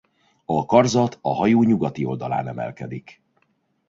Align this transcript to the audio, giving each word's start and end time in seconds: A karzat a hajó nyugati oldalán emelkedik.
A 0.45 0.65
karzat 0.65 1.17
a 1.21 1.29
hajó 1.35 1.63
nyugati 1.63 2.05
oldalán 2.05 2.47
emelkedik. 2.47 3.21